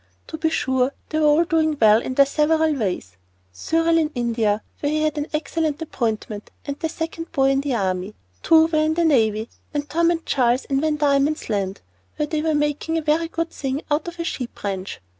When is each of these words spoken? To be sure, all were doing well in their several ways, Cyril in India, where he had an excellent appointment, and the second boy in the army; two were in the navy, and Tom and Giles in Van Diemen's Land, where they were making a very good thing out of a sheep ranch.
To 0.29 0.37
be 0.39 0.49
sure, 0.49 0.93
all 1.13 1.35
were 1.37 1.45
doing 1.45 1.77
well 1.79 2.01
in 2.01 2.15
their 2.15 2.25
several 2.25 2.73
ways, 2.73 3.17
Cyril 3.53 3.99
in 3.99 4.09
India, 4.15 4.63
where 4.79 4.91
he 4.91 5.03
had 5.03 5.15
an 5.15 5.27
excellent 5.31 5.79
appointment, 5.79 6.49
and 6.65 6.75
the 6.79 6.89
second 6.89 7.31
boy 7.31 7.51
in 7.51 7.61
the 7.61 7.75
army; 7.75 8.15
two 8.41 8.65
were 8.65 8.79
in 8.79 8.95
the 8.95 9.05
navy, 9.05 9.47
and 9.75 9.87
Tom 9.87 10.09
and 10.09 10.25
Giles 10.25 10.65
in 10.65 10.81
Van 10.81 10.95
Diemen's 10.95 11.51
Land, 11.51 11.81
where 12.15 12.25
they 12.25 12.41
were 12.41 12.55
making 12.55 12.97
a 12.97 13.01
very 13.03 13.27
good 13.27 13.51
thing 13.51 13.83
out 13.91 14.07
of 14.07 14.17
a 14.17 14.23
sheep 14.23 14.63
ranch. 14.63 14.99